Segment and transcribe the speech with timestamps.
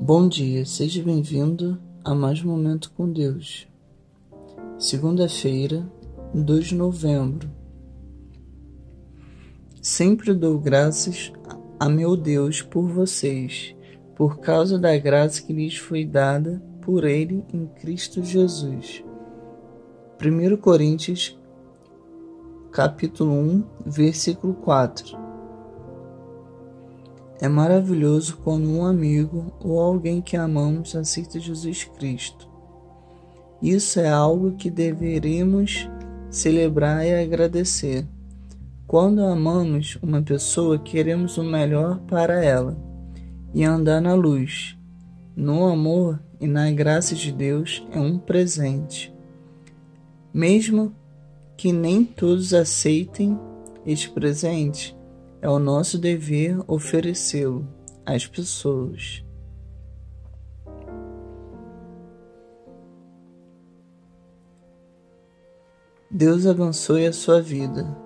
[0.00, 3.66] Bom dia, seja bem-vindo a mais um momento com Deus.
[4.78, 5.90] Segunda-feira,
[6.34, 7.50] 2 de novembro.
[9.80, 11.32] Sempre dou graças
[11.80, 13.74] a meu Deus por vocês,
[14.14, 19.02] por causa da graça que lhes foi dada por Ele em Cristo Jesus.
[20.22, 21.36] 1 Coríntios,
[22.70, 25.25] capítulo 1, versículo 4.
[27.40, 32.48] É maravilhoso quando um amigo ou alguém que amamos aceita Jesus Cristo.
[33.60, 35.88] Isso é algo que deveremos
[36.30, 38.06] celebrar e agradecer.
[38.86, 42.76] Quando amamos uma pessoa, queremos o melhor para ela
[43.52, 44.76] e andar na luz.
[45.34, 49.12] No amor e na graça de Deus é um presente.
[50.32, 50.94] Mesmo
[51.56, 53.38] que nem todos aceitem
[53.84, 54.96] este presente,
[55.40, 57.66] é o nosso dever oferecê-lo
[58.04, 59.24] às pessoas.
[66.10, 68.05] Deus abençoe a sua vida.